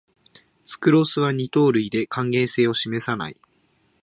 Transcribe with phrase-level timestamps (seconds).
[0.65, 3.39] スクロースは二糖類で還元性を示さない